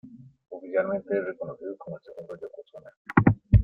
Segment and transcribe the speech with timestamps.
[0.49, 2.89] Oficialmente es reconocido como el segundo "yokozuna".